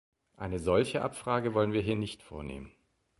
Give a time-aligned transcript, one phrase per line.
[0.35, 2.71] Eine solche Abfrage wollen wir hier nicht vornehmen.